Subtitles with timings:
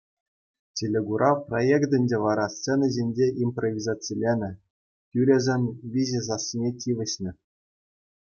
[0.79, 4.51] Телекурав проектӗнче вара сцена ҫинче импровизациленӗ,
[5.11, 5.61] тӳресен
[5.99, 7.31] виҫӗ сассине тивӗҫнӗ.